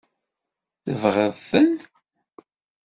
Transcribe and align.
Tebɣiḍ-ten? 0.83 1.73